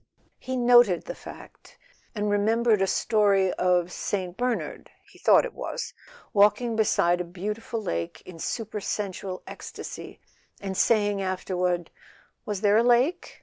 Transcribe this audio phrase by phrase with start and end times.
[0.39, 1.77] He noted the fact,
[2.15, 4.35] and remembered a story of St.
[4.35, 10.19] Bernard—he thought it was—walking beside a beautiful lake in supersensual ecstasy,
[10.59, 11.91] and saying afterward:
[12.47, 13.39] "Was there a lake?